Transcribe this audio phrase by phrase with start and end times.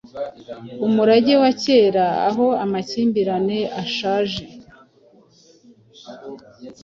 [0.85, 4.43] Umurage wa kera aho amakimbirane ashaje